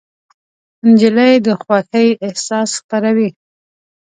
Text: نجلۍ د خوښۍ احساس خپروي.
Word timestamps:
نجلۍ 0.87 1.33
د 1.45 1.47
خوښۍ 1.61 2.07
احساس 2.25 2.69
خپروي. 2.79 3.29